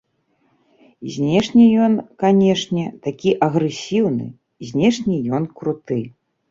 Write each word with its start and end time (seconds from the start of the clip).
Знешне 1.15 1.65
ён, 1.87 1.93
канешне, 2.25 2.85
такі 3.07 3.37
агрэсіўны, 3.49 4.27
знешне 4.73 5.15
ён 5.39 5.43
круты. 5.61 6.03